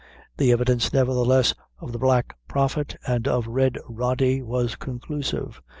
The 0.37 0.51
evidence, 0.51 0.91
nevertheless, 0.91 1.53
of 1.79 1.91
the 1.91 1.99
Black 1.99 2.35
Prophet 2.47 2.95
and 3.05 3.27
of 3.27 3.45
Red 3.45 3.77
Rody 3.87 4.41
was 4.41 4.75
conclusive. 4.75 5.61